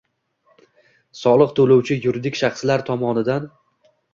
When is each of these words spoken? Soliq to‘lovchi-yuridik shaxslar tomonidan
Soliq 1.19 1.53
to‘lovchi-yuridik 1.59 2.41
shaxslar 2.43 2.85
tomonidan 2.89 3.47